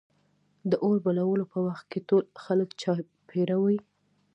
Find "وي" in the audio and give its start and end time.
3.63-3.77